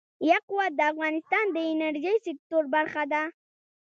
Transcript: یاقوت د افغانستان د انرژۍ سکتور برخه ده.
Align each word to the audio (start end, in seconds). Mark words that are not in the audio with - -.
یاقوت 0.31 0.71
د 0.75 0.81
افغانستان 0.91 1.45
د 1.51 1.57
انرژۍ 1.71 2.15
سکتور 2.27 2.63
برخه 2.75 3.03
ده. 3.11 3.23